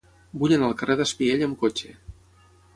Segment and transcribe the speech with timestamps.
[0.43, 1.95] Vull anar al carrer d'Espiell amb cotxe.